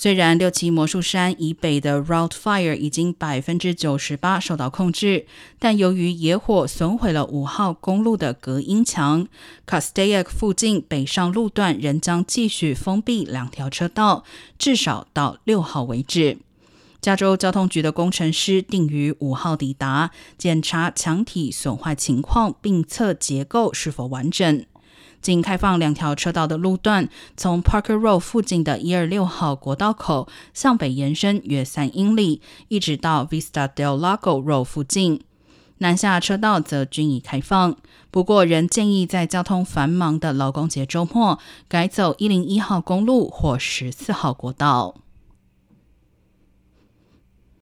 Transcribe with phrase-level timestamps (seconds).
[0.00, 5.26] 虽然六旗魔术山以北的 Route Fire 已经百分之九十八受到控制，
[5.58, 9.26] 但由于野火损毁了五号公路的隔音墙
[9.66, 14.22] c a s t a y a k 附近北上路段仍将继续封闭两条车道，
[14.56, 16.38] 至少到六号为止。
[17.00, 24.64] 加州交通局的工程师定于五号抵达，检查墙体损坏情况，并测结构是否完整。
[25.20, 35.22] 仅开放两条车道的路段，从 Parker Road 附近的一二六号国道口向北延伸约三英里，一直到 Vista del Lago Road 附近。
[35.78, 37.76] 南下车道则均已开放，
[38.10, 41.38] 不过仍建议在交通繁忙的劳工节周末
[41.68, 44.96] 改走一零一号公路或十四号国道。